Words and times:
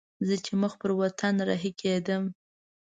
زه 0.27 0.35
چې 0.45 0.51
مخ 0.61 0.73
پر 0.81 0.91
وطن 1.01 1.35
رهي 1.49 1.71
کېدم. 1.81 2.23